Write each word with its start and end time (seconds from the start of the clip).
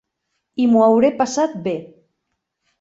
I 0.63 0.67
m'ho 0.71 0.81
hauré 0.85 1.13
passat 1.21 1.55
bé. 1.71 1.77